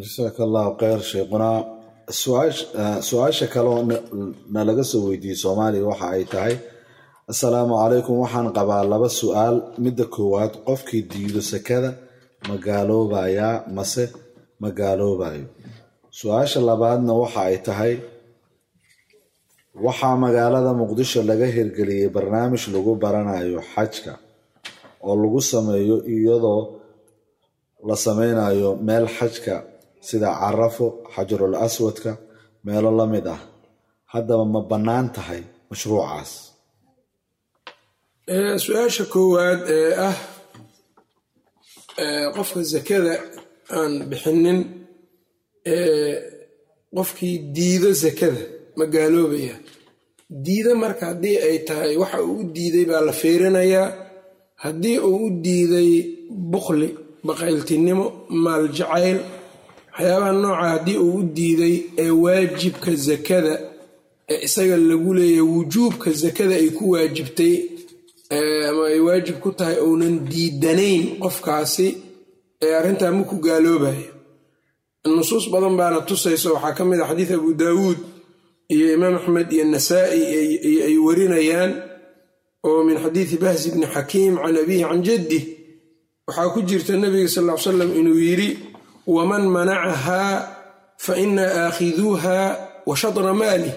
jasaaka 0.00 0.40
allahu 0.46 0.72
kheyr 0.80 1.00
sheekhunaa 1.10 1.58
su'aasha 3.08 3.46
kaleoo 3.54 3.82
nalaga 4.56 4.84
soo 4.90 5.02
weydiiyey 5.08 5.36
soomaaliya 5.44 5.84
waxa 5.90 6.06
ay 6.16 6.24
tahay 6.32 6.54
assalaamu 7.32 7.74
calaykum 7.82 8.16
waxaan 8.24 8.48
qabaa 8.58 8.82
laba 8.92 9.08
su'aal. 9.20 9.56
Midda 9.84 10.04
koowaad 10.14 10.52
qofkii 10.68 11.02
diido 11.12 11.40
sakada 11.52 11.90
ma 12.48 12.54
gaaloobayaa 12.66 13.54
mase 13.76 14.04
ma 14.62 14.68
gaaloobayo. 14.78 15.46
Su'aasha 16.18 16.60
labaadna 16.68 17.12
waxa 17.22 17.40
ay 17.50 17.56
tahay 17.66 17.94
waxaa 19.86 20.16
magaalada 20.24 20.72
muqdisho 20.80 21.20
laga 21.30 21.46
hirgeliyey 21.56 22.08
barnaamij 22.16 22.64
lagu 22.74 22.92
baranayo 23.02 23.60
xajka 23.74 24.12
oo 25.06 25.14
lagu 25.22 25.40
sameeyo 25.52 25.96
iyadoo 26.14 26.62
la 27.88 27.94
sameynayo 28.04 28.70
meel 28.86 29.06
xajka 29.18 29.54
sida 30.08 30.28
carafo 30.40 30.86
xajarul 31.14 31.54
aswadka 31.66 32.12
meelo 32.64 32.90
la 32.98 33.06
mid 33.12 33.26
ah. 33.34 33.40
Haddaba 34.12 34.44
ma 34.54 34.60
bannaan 34.70 35.06
tahay 35.16 35.42
mashruucaas. 35.70 36.30
Su'aasha 38.64 39.04
koowaad 39.14 39.60
ee 39.76 39.92
ah 40.08 40.16
qofka 42.34 42.60
sakada 42.72 43.14
aan 43.78 43.92
bixinin 44.10 44.58
qofkii 46.96 47.36
diido 47.56 47.88
sakada 48.02 48.42
ma 48.78 48.84
gaaloobaya. 48.94 49.56
Diida 50.44 50.72
marka 50.82 51.04
haddii 51.10 51.36
ay 51.46 51.56
tahay 51.68 51.92
waxa 52.02 52.18
uu 52.28 52.36
u 52.40 52.44
diiday 52.54 52.84
baa 52.90 53.02
la 53.08 53.12
fiirinayaa. 53.20 53.88
Haddii 54.64 54.98
uu 55.08 55.18
u 55.26 55.28
diiday 55.44 55.90
bukhli 56.52 56.88
baqayltinimo 57.26 58.06
maal 58.44 58.64
jacayl 58.78 59.18
waxyaabaha 59.92 60.32
nooca 60.42 60.64
haddii 60.72 60.96
uu 61.06 61.16
u 61.18 61.22
diiday 61.36 61.76
ee 62.02 62.10
waajibka 62.24 62.90
sakada 63.06 63.54
ee 64.32 64.38
isaga 64.46 64.76
lagu 64.88 65.10
leeyahay 65.14 65.40
wujuubka 65.54 66.08
sakada 66.22 66.54
ay 66.62 66.68
ku 66.78 66.84
waajibtay 66.94 67.54
ama 68.68 68.82
ay 68.92 69.00
waajib 69.06 69.36
ku 69.44 69.50
tahay 69.58 69.76
uunan 69.86 70.14
diidanayn 70.30 71.02
qofkaasi 71.22 71.88
ee 72.64 72.72
arrintaa 72.78 73.10
ma 73.16 73.22
ku 73.30 73.36
gaaloobayo. 73.46 74.08
Nusuus 75.16 75.46
badan 75.52 75.76
baana 75.78 75.98
tusayso 76.08 76.48
waxaa 76.54 76.74
ka 76.76 76.82
mid 76.84 77.00
a 77.00 77.06
xadiid 77.10 77.30
abu 77.36 77.50
daawuud 77.62 77.98
iyo 78.74 78.86
imaam 78.96 79.14
axmed 79.18 79.48
iyo 79.56 79.64
nasaa'i 79.74 80.20
ay 80.88 80.96
warinayaan 81.06 81.72
oo 82.68 82.80
min 82.86 82.96
xadiidi 83.04 83.36
bahsi 83.42 83.68
bni 83.74 83.86
xakiim 83.94 84.34
can 84.42 84.56
abihi 84.62 84.82
can 84.88 85.00
jaddih 85.06 85.44
waxaa 86.26 86.48
ku 86.54 86.60
jirta 86.68 86.92
nabiga 87.02 87.28
sal 87.34 87.44
ll 87.44 87.52
ly 87.52 87.58
slam 87.64 87.90
inuu 88.00 88.18
yidhi 88.26 88.48
waman 89.14 89.44
manacahaa 89.54 90.36
fa 91.04 91.12
inaa 91.24 91.52
aakhiduuha 91.66 92.38
wa 92.88 92.94
shadra 93.00 93.32
maalih 93.40 93.74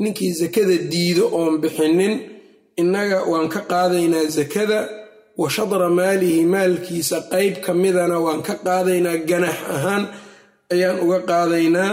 ninkii 0.00 0.32
sakada 0.40 0.76
diido 0.92 1.24
oon 1.38 1.54
bixinin 1.62 2.14
innaga 2.80 3.18
waan 3.30 3.48
ka 3.54 3.60
qaadaynaa 3.72 4.26
sakada 4.38 4.78
wa 5.40 5.46
shadra 5.54 5.88
maalihi 5.98 6.40
maalkiisa 6.54 7.16
qayb 7.32 7.54
ka 7.64 7.72
midana 7.82 8.16
waan 8.26 8.40
ka 8.46 8.54
qaadaynaa 8.66 9.16
ganax 9.28 9.56
ahaan 9.74 10.02
ayaan 10.74 10.96
uga 11.04 11.18
qaadaynaa 11.30 11.92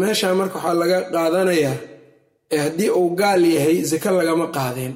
meeshaa 0.00 0.34
marka 0.40 0.56
waxaa 0.58 0.74
laga 0.80 0.98
qaadanayaa 1.14 1.76
haddii 2.62 2.90
uu 3.00 3.10
gaal 3.20 3.42
yahay 3.56 3.78
sake 3.90 4.10
lagama 4.18 4.46
qaadeen 4.56 4.94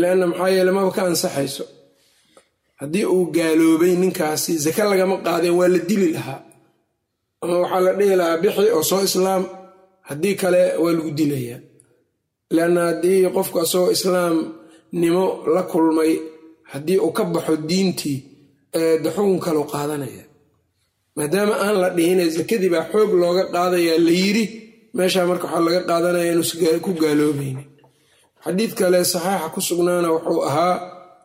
leanna 0.00 0.26
maxaa 0.30 0.48
yeele 0.54 0.70
maba 0.76 0.90
ka 0.96 1.02
ansaxayso 1.10 1.64
haddii 2.80 3.04
uu 3.14 3.24
gaaloobay 3.36 3.92
ninkaasi 4.02 4.52
sake 4.64 4.82
lagama 4.90 5.16
qaadeen 5.26 5.54
waa 5.58 5.68
la 5.74 5.78
dili 5.88 6.08
lahaa. 6.16 6.40
Ama 7.42 7.54
waxaa 7.62 7.80
la 7.86 7.92
dhihi 7.98 8.16
lahaa 8.20 8.38
bixi 8.42 8.66
oo 8.76 8.82
soo 8.90 9.02
islaam 9.08 9.42
haddii 10.08 10.34
kale 10.40 10.62
waa 10.82 10.92
lagu 10.96 11.10
dilayaa. 11.18 11.60
Leanna 12.54 12.80
haddii 12.90 13.20
qofku 13.36 13.56
asagoo 13.64 13.90
islaamnimo 13.96 15.24
la 15.54 15.62
kulmay 15.70 16.12
haddii 16.72 16.98
uu 17.04 17.12
ka 17.16 17.22
baxo 17.34 17.54
diintii 17.70 18.18
de 19.02 19.08
xukun 19.14 19.38
kaleu 19.44 19.64
qaadanaya. 19.72 20.24
Maadaama 21.16 21.54
aan 21.64 21.76
la 21.82 21.88
dhihine 21.96 22.24
sakadii 22.36 22.70
baa 22.74 22.86
xoog 22.92 23.10
looga 23.22 23.44
qaadayaa 23.54 23.98
la 24.06 24.12
yidhi 24.22 24.44
meeshaa 24.96 25.26
marka 25.30 25.46
waxaa 25.46 25.64
laga 25.66 25.80
qaadanaya 25.90 26.30
inuusan 26.32 26.80
ku 26.84 26.90
gaaloobaynin 27.02 27.68
xadiid 28.44 28.72
kale 28.78 28.98
saxeixa 29.12 29.48
ku 29.54 29.60
sugnaana 29.68 30.08
wuxuu 30.14 30.42
ahaa 30.50 30.74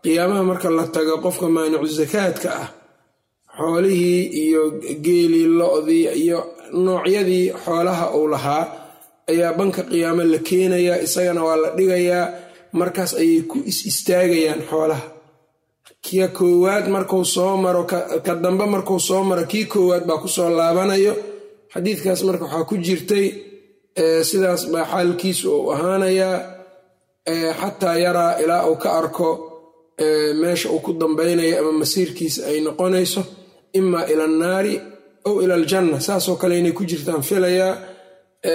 qiyaamaha 0.03 0.43
marka 0.49 0.67
la 0.77 0.83
tago 0.95 1.15
qofka 1.25 1.45
maanicu 1.55 1.87
sakaadka 1.99 2.49
ah 2.63 2.67
xoolihii 3.57 4.21
iyo 4.43 4.61
geelii 5.05 5.47
lo-dii 5.59 6.05
iyo 6.23 6.39
noocyadii 6.85 7.45
xoolaha 7.63 8.05
uu 8.17 8.27
lahaa 8.33 8.63
ayaa 9.31 9.53
banka 9.59 9.81
qiyaamo 9.91 10.23
la 10.33 10.39
keenayaa 10.47 10.97
isagana 11.05 11.41
waa 11.47 11.57
la 11.63 11.69
dhigayaa 11.77 12.25
markaas 12.79 13.11
ayay 13.21 13.41
ku 13.49 13.57
is 13.71 13.79
istaagayaan 13.89 14.61
xoolaha. 14.69 15.05
Kia 16.05 16.27
koowaad 16.37 16.85
markuu 16.95 17.25
soo 17.35 17.53
maro 17.63 17.83
ka 18.25 18.33
dambe 18.43 18.65
markuu 18.73 18.99
soo 19.07 19.23
maro 19.29 19.43
kii 19.51 19.65
koowaad 19.73 20.03
baa 20.09 20.17
ku 20.23 20.27
soo 20.35 20.49
laabanayo. 20.57 21.13
Xadiidkaas 21.73 22.21
marka 22.27 22.45
waxaa 22.45 22.63
ku 22.69 22.75
jirtay 22.85 23.25
sidaas 24.29 24.61
baa 24.73 24.85
xaalkiisu 24.91 25.47
uu 25.57 25.71
ahaanayaa 25.73 26.37
xataa 27.59 27.95
yaraa 28.05 28.33
ilaa 28.43 28.63
uu 28.69 28.75
ka 28.83 28.89
arko 28.99 29.27
meesha 30.41 30.67
uu 30.73 30.79
ku 30.85 30.91
dambaynayo 31.01 31.55
ama 31.61 31.71
masiirkiisa 31.81 32.39
ay 32.49 32.57
noqonayso 32.65 33.21
imaa 33.79 34.05
ila 34.11 34.23
annaari 34.29 34.73
ow 35.27 35.35
ila 35.43 35.53
aljanna 35.59 35.97
saasoo 36.07 36.35
kale 36.41 36.53
inay 36.59 36.71
ku 36.77 36.83
jirtaan 36.89 37.21
filayaa 37.29 37.73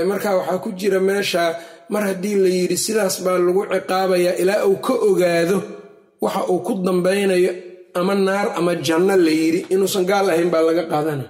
marka 0.08 0.28
waxaa 0.38 0.58
ku 0.64 0.70
jira 0.78 1.00
meesha 1.08 1.42
mar 1.92 2.02
haddii 2.08 2.36
la 2.42 2.48
yidhi 2.58 2.76
sidaas 2.84 3.14
baa 3.24 3.38
lagu 3.46 3.62
ciqaabayaa 3.72 4.34
ilaa 4.42 4.64
uu 4.70 4.76
ka 4.86 4.92
ogaado 5.08 5.58
waxa 6.24 6.42
uu 6.52 6.60
ku 6.66 6.72
dambaynayo 6.86 7.52
ama 7.98 8.14
naar 8.26 8.46
ama 8.58 8.72
janno 8.86 9.14
la 9.26 9.30
yidhi 9.40 9.60
inuusan 9.72 10.04
gaal 10.10 10.26
ahayn 10.32 10.50
baa 10.54 10.62
laga 10.68 10.84
qaadana. 10.92 11.24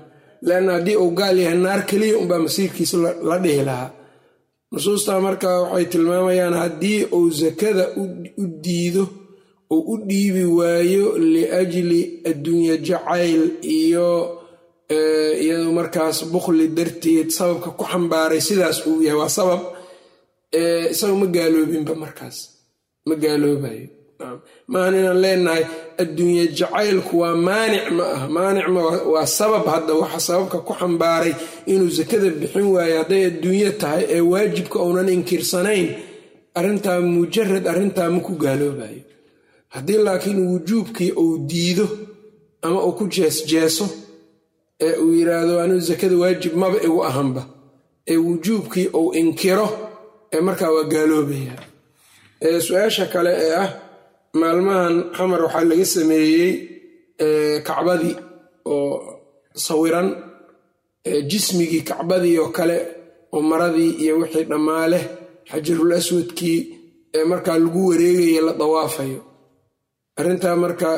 Leanna 0.47 0.73
haddii 0.77 0.97
uu 1.03 1.11
gaal 1.19 1.37
yahay 1.45 1.59
naar 1.65 1.81
keliya 1.89 2.17
unbaa 2.23 2.39
masiirkiisa 2.47 2.97
la 3.29 3.37
dhihi 3.45 3.63
lahaa. 3.69 3.91
Nusuustaa 4.73 5.21
marka 5.27 5.49
waxay 5.63 5.87
tilmaamayaan 5.93 6.55
haddii 6.63 7.01
uu 7.17 7.31
sakada 7.41 7.85
u 8.41 8.45
diido 8.65 9.05
uu 9.71 9.83
u 9.93 9.95
dhiibi 10.09 10.45
waayo 10.59 11.19
liajli 11.33 12.01
adduunye 12.31 12.75
jacayl 12.87 13.43
iyo 13.79 14.09
iyado 15.45 15.73
markaas 15.79 16.19
bukhli 16.33 16.69
darteed 16.77 17.29
sababka 17.37 17.71
ku 17.79 17.85
xambaaray 17.91 18.41
sidaas 18.49 18.79
uu 18.87 19.03
yahay 19.07 19.19
waa 19.21 19.29
sabab 19.39 19.61
isaga 20.93 21.15
ma 21.21 21.27
gaaloobinba 21.37 21.95
markaas 22.05 22.37
ma 23.09 23.15
gaaloobayo. 23.23 23.89
Maahan 24.73 24.95
inaan 25.01 25.21
leenahay 25.25 25.65
adduunye 26.03 26.45
jacaylku 26.59 27.15
waa 27.23 27.35
maanic 27.49 27.87
ma 27.97 28.05
ah 28.17 28.23
maanic 28.37 28.67
ma 28.75 28.81
waa 29.13 29.27
sabab 29.39 29.65
hadda 29.73 29.93
waxa 30.03 30.21
sababka 30.29 30.59
ku 30.67 30.73
xambaaray 30.81 31.35
inuu 31.73 31.91
sakada 31.99 32.29
bixin 32.41 32.67
waayo. 32.75 32.95
Hadday 33.03 33.23
adduunyo 33.31 33.71
tahay 33.83 34.03
ee 34.17 34.21
waajibka 34.33 34.79
uunan 34.85 35.09
inkirsanayn 35.17 35.87
arrintaa 36.59 37.01
mujarad 37.15 37.65
arrintaa 37.73 38.09
ma 38.15 38.21
ku 38.27 38.33
gaaloobayo 38.45 39.03
haddii 39.75 39.99
laakiin 40.07 40.39
wujuubkii 40.53 41.11
uu 41.23 41.39
diido 41.51 41.87
ama 42.67 42.79
uu 42.87 42.93
ku 42.99 43.05
jeesjeeso 43.15 43.87
ee 44.87 44.95
uu 45.03 45.13
yidhaahdo 45.19 45.55
anigu 45.63 45.81
sakada 45.89 46.17
waajib 46.23 46.55
maba 46.63 46.79
igu 46.87 47.01
ahanba 47.11 47.43
ee 48.11 48.17
wujuubkii 48.27 48.87
uu 49.01 49.13
inkiro 49.21 49.69
ee 50.35 50.41
markaa 50.47 50.71
waa 50.77 50.85
gaaloobaya. 50.93 51.55
Su'aasha 52.67 53.05
kale 53.13 53.31
ee 53.45 53.55
ah 53.65 53.69
maalmahan 54.41 54.95
xamar 55.17 55.41
waxaa 55.45 55.65
laga 55.71 55.85
sameeyey 55.95 56.53
kacbadii 57.69 58.15
oo 58.75 58.89
sawiran 59.67 60.09
jismigii 61.31 61.83
kacbadii 61.91 62.37
oo 62.43 62.49
kale 62.59 62.77
oo 63.35 63.41
maradii 63.51 63.91
iyo 64.03 64.15
wixii 64.21 64.45
dhammaale 64.51 65.01
xajarul 65.51 65.93
aswadkii 65.99 66.59
ee 67.17 67.25
markaa 67.31 67.59
lagu 67.63 67.81
wareegaya 67.89 68.43
la 68.47 68.53
dawaafayo 68.61 69.21
arrintaa 70.21 70.57
marka 70.63 70.89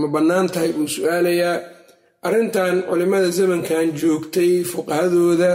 ma 0.00 0.06
bannaan 0.14 0.46
tahay 0.54 0.70
buu 0.76 0.88
su'aalayaa. 0.96 1.56
Arrintan 2.26 2.74
culimmada 2.88 3.28
zamankan 3.38 3.86
joogtay 4.00 4.52
fuqahadooda 4.72 5.50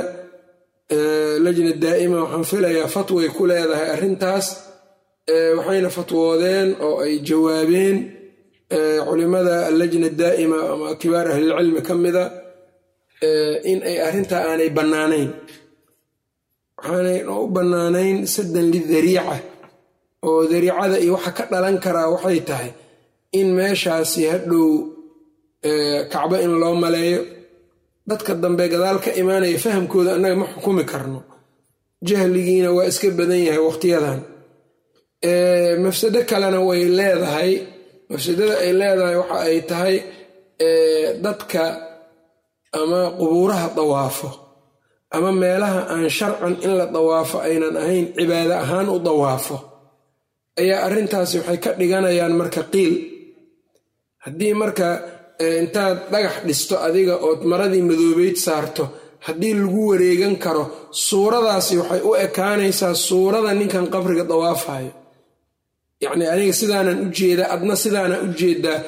lajna 1.46 1.72
daa'ima 1.84 2.18
waxaan 2.24 2.46
filayaa 2.52 2.88
fatway 2.96 3.28
ku 3.36 3.44
leedahay 3.50 3.88
arrintaas 3.96 4.48
waxayna 5.58 5.90
fatwoodeen 5.98 6.70
oo 6.86 6.96
ay 7.06 7.14
jawaabeen 7.28 7.98
culimada 9.08 9.56
allajna 9.70 10.10
daa'ima 10.22 10.58
ama 10.74 10.88
kibaar 11.02 11.28
ahlilcilmi 11.34 11.82
ka 11.88 11.94
mida 12.04 12.24
in 13.72 13.80
ay 13.90 13.98
arrintaa 14.08 14.42
aanay 14.50 14.70
bannaanayn. 14.78 15.30
Waxaanay 16.78 17.20
u 17.44 17.48
bannaanayn 17.56 18.18
saddan 18.36 18.68
lidariica 18.74 19.36
oo 20.28 20.42
dariicada 20.52 20.96
iyo 21.04 21.14
waxa 21.18 21.32
ka 21.38 21.44
dhalan 21.52 21.78
karaa 21.84 22.08
waxay 22.14 22.40
tahay 22.50 22.72
in 23.40 23.48
meeshaasi 23.58 24.22
hadhow 24.32 24.68
kacbo 26.14 26.36
in 26.46 26.54
loo 26.62 26.76
maleeyo 26.84 27.22
dadka 28.10 28.34
dambe 28.44 28.66
gadaal 28.74 28.98
ka 29.04 29.12
imaanaya 29.22 29.58
fahamkooda 29.66 30.12
annaga 30.16 30.36
ma 30.42 30.46
xukumi 30.54 30.84
karno. 30.92 31.20
Jahligiina 32.08 32.70
waa 32.76 32.88
iska 32.92 33.08
badan 33.18 33.42
yahay 33.48 33.62
waqtiyadan. 33.68 34.20
Mafsado 35.84 36.20
kalena 36.30 36.60
way 36.68 36.82
leedahay 36.98 37.52
mafsadada 38.10 38.56
ay 38.64 38.72
leedahay 38.80 39.16
waxa 39.22 39.38
ay 39.48 39.58
tahay 39.70 39.96
dadka 41.24 41.64
ama 42.80 43.02
qubuuraha 43.20 43.68
dawaafo 43.78 44.30
ama 45.16 45.30
meelaha 45.42 45.82
aan 45.94 46.08
sharcan 46.18 46.56
in 46.66 46.72
la 46.80 46.86
dawaafo 46.96 47.38
aynan 47.48 47.76
ahayn 47.82 48.06
cibaado 48.18 48.54
ahaan 48.64 48.88
u 48.90 48.98
dawaafo. 49.08 49.58
Ayaa 50.62 50.80
arrintaasi 50.88 51.36
waxay 51.40 51.58
ka 51.64 51.72
dhiganayaan 51.80 52.34
marka 52.40 52.64
qiil 52.74 52.94
haddii 54.26 54.54
marka 54.62 54.88
intaad 55.62 55.98
dhagax 56.12 56.36
dhisto 56.48 56.76
adiga 56.88 57.16
ood 57.28 57.42
maradii 57.52 57.84
madoobeyd 57.90 58.38
saarto 58.46 58.84
haddii 59.26 59.54
lagu 59.62 59.82
wareegan 59.92 60.36
karo 60.44 60.64
suuradaasi 61.08 61.74
waxay 61.82 62.02
u 62.10 62.12
ekaanaysaa 62.26 62.94
suurada 63.08 63.52
ninkan 63.60 63.86
qabriga 63.94 64.24
dawaafayo. 64.32 64.92
Yacni 66.04 66.26
aniga 66.34 66.54
sidaanan 66.62 66.98
u 67.06 67.08
jeedaa 67.18 67.50
adna 67.56 67.76
sidaanaa 67.84 68.22
u 68.26 68.28
jeedaa 68.40 68.80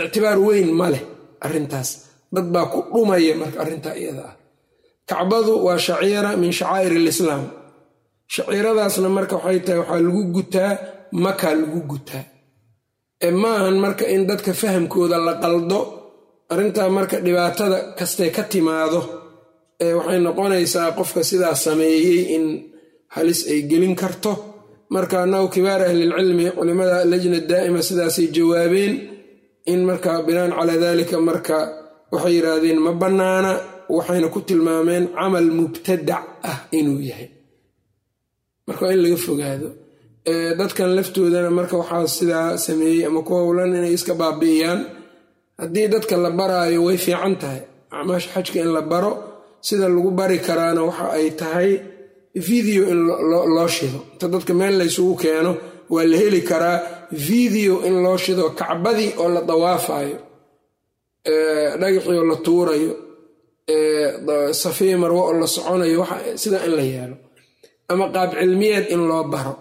ictibaar 0.00 0.38
weyn 0.46 0.68
ma 0.80 0.86
leh 0.92 1.02
arrintaas. 1.46 1.90
Dad 2.34 2.46
baa 2.54 2.66
ku 2.72 2.78
dhumaya 2.92 3.34
marka 3.42 3.58
arrintaa 3.64 3.94
iyada 4.02 4.22
ah. 4.30 4.34
Kacbadu 5.08 5.52
waa 5.66 5.78
shaciira 5.86 6.30
min 6.42 6.50
shacaa'ir 6.58 6.92
alislaam. 7.00 7.44
Shaciiradaasna 8.34 9.08
marka 9.16 9.34
waxay 9.38 9.58
tahay 9.66 9.78
waxaa 9.82 10.00
lagu 10.06 10.22
gutaa 10.36 10.72
makaa 11.24 11.54
lagu 11.60 11.80
gutaa 11.90 12.24
maahan 13.28 13.76
marka 13.84 14.04
in 14.14 14.22
dadka 14.28 14.52
fahamkooda 14.60 15.18
la 15.26 15.34
qaldo 15.44 15.78
arrintaa 16.52 16.88
marka 16.96 17.16
dhibaatada 17.26 17.78
kastee 17.98 18.30
ka 18.36 18.42
timaado 18.52 19.00
waxay 19.98 20.20
noqonaysaa 20.26 20.88
qofka 20.98 21.20
sidaa 21.30 21.54
sameeyey 21.66 22.20
in 22.36 22.44
halis 23.14 23.40
ay 23.52 23.60
gelin 23.70 23.94
karto. 24.02 24.32
Marka 24.94 25.16
annagu 25.24 25.48
kibaar 25.54 25.80
ahlilcilmi 25.88 26.46
culimada 26.56 26.96
lajna 27.12 27.38
daa'ima 27.50 27.80
sidaasay 27.88 28.26
jawaabeen 28.36 28.92
in 29.72 29.80
marka 29.88 30.10
binaan 30.26 30.52
calaa 30.58 30.78
dalika 30.84 31.16
marka 31.28 31.56
waxay 32.12 32.32
yidhaahdeen 32.36 32.78
ma 32.84 32.92
bannaana 33.02 33.52
waxayna 33.96 34.28
ku 34.34 34.40
tilmaameen 34.48 35.04
camal 35.16 35.46
mubtadac 35.58 36.24
ah 36.50 36.58
inuu 36.78 37.00
yahay. 37.10 37.28
Marka 38.66 38.82
waa 38.86 38.92
in 38.96 39.00
laga 39.04 39.16
fogaado 39.26 39.68
dadkan 40.26 40.94
laftoodana 40.96 41.50
marka 41.50 41.76
waxaa 41.80 42.06
sidaa 42.06 42.56
sameeyey 42.58 43.06
ama 43.06 43.22
ku 43.22 43.32
howlan 43.34 43.72
inay 43.78 43.92
iska 43.96 44.14
baabi'iyaan 44.14 44.80
haddii 45.60 45.88
dadka 45.92 46.16
la 46.16 46.30
baraayo 46.30 46.80
way 46.86 46.96
fiican 46.96 47.34
tahay. 47.40 47.60
Acmaasha 47.90 48.28
xajka 48.34 48.58
in 48.64 48.70
la 48.76 48.82
baro 48.82 49.12
sida 49.66 49.88
lagu 49.88 50.10
bari 50.18 50.38
karaana 50.46 50.82
waxa 50.88 51.06
ay 51.18 51.28
tahay 51.40 51.70
video 52.48 52.82
in 52.92 53.00
loo 53.56 53.68
shido. 53.76 53.98
Inta 54.12 54.26
dadka 54.34 54.52
meel 54.54 54.74
laysugu 54.80 55.14
keeno 55.22 55.52
waa 55.92 56.04
la 56.10 56.16
heli 56.22 56.40
karaa 56.50 56.78
video 57.12 57.74
in 57.88 57.96
loo 58.04 58.16
shido 58.24 58.44
kacbadii 58.60 59.10
oo 59.22 59.28
la 59.34 59.40
dawaafayo 59.50 60.18
dhagaxii 61.80 62.16
oo 62.18 62.24
la 62.30 62.36
tuurayo 62.44 62.92
safiya 64.62 64.96
oo 65.00 65.32
la 65.40 65.46
soconayo 65.54 66.02
sidaa 66.42 66.64
in 66.68 66.74
la 66.78 66.82
yeelo. 66.92 67.16
Ama 67.90 68.04
qaab 68.14 68.30
cilmiyeed 68.38 68.86
in 68.94 69.02
loo 69.10 69.24
baro 69.34 69.54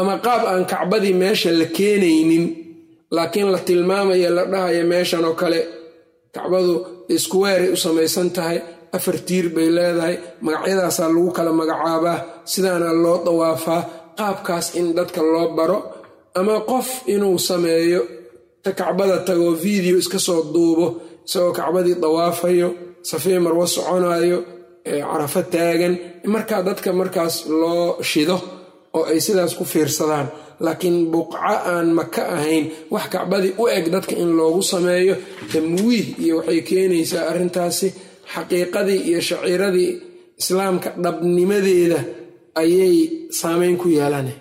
ama 0.00 0.14
qaab 0.26 0.42
aan 0.50 0.64
kacbadii 0.72 1.14
meesha 1.22 1.50
la 1.60 1.66
keenaynin 1.76 2.44
laakiin 3.16 3.48
la 3.54 3.58
tilmaamaya 3.68 4.30
la 4.36 4.42
dhahayo 4.52 4.82
meeshan 4.92 5.24
oo 5.28 5.34
kale 5.42 5.60
kacbadu 6.34 6.74
iskuweeray 7.14 7.70
u 7.72 7.76
samaysan 7.84 8.28
tahay 8.36 8.58
afar 8.96 9.16
tiir 9.26 9.46
bay 9.54 9.68
leedahay 9.76 10.16
magacyadaasaa 10.46 11.08
lagu 11.14 11.30
kala 11.36 11.50
magacaabaa 11.60 12.18
sidaana 12.52 12.88
loo 13.04 13.16
dawaafaa 13.26 13.80
qaabkaas 14.18 14.66
in 14.78 14.86
dadka 14.98 15.20
loo 15.32 15.46
baro 15.58 15.78
ama 16.38 16.54
qof 16.70 16.88
inuu 17.14 17.38
sameeyo 17.48 18.00
ta 18.64 18.70
kacbada 18.80 19.16
tagoo 19.28 19.52
video 19.66 19.94
iska 20.02 20.18
soo 20.26 20.40
duubo 20.54 20.86
isagoo 21.26 21.52
kacbadii 21.58 21.96
dawaafayo 22.04 22.68
safii 23.08 23.38
marwo 23.44 23.64
soconayo 23.74 24.38
carafo 25.10 25.40
taagan 25.54 25.94
markaa 26.34 26.60
dadka 26.68 26.90
markaas 27.00 27.34
loo 27.60 27.84
shido 28.10 28.36
oo 28.96 29.04
ay 29.10 29.18
sidaas 29.26 29.52
ku 29.58 29.64
fiirsadaan 29.72 30.26
laakiin 30.64 30.96
buqco 31.12 31.36
aan 31.72 31.88
maka 31.98 32.22
ahayn 32.36 32.64
wax 32.94 33.04
kacbadii 33.14 33.52
u 33.62 33.64
eg 33.76 33.84
dadka 33.94 34.14
in 34.22 34.30
loogu 34.38 34.62
sameeyo 34.72 35.14
tamwiih 35.52 36.06
iyo 36.24 36.34
waxay 36.38 36.60
keenaysaa 36.68 37.24
arrintaasi 37.30 37.88
xaqiiqadii 38.34 39.00
iyo 39.08 39.20
shaciiradii 39.28 39.90
islaamka 40.40 40.88
dhabnimadeeda 41.04 41.98
ayay 42.62 42.96
saameyn 43.40 43.76
ku 43.82 43.86
yeelane. 43.96 44.34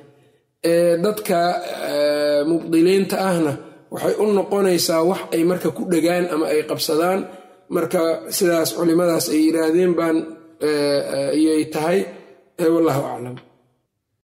Dadka 1.05 1.37
mubdiliinta 2.49 3.15
ahna 3.29 3.51
waxay 3.93 4.15
u 4.21 4.25
noqonaysaa 4.37 5.01
wax 5.09 5.21
ay 5.35 5.43
marka 5.49 5.69
ku 5.77 5.81
dhegaan 5.91 6.25
ama 6.33 6.45
ay 6.53 6.61
qabsadaan. 6.69 7.19
Marka 7.75 8.01
sidaas 8.37 8.69
culimadaas 8.77 9.25
ay 9.33 9.39
yidhaahdeen 9.45 9.93
baan 9.99 10.17
ayay 11.35 11.63
tahay. 11.73 11.99
Wallahu 12.75 13.01
aclam 13.13 13.35